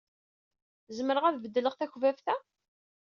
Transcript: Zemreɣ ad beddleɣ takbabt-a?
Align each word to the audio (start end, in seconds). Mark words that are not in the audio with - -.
Zemreɣ 0.97 1.23
ad 1.25 1.37
beddleɣ 1.43 1.73
takbabt-a? 1.75 2.35